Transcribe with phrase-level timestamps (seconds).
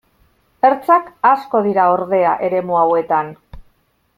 [0.69, 3.31] Ertzak asko dira, ordea, eremu hauetan.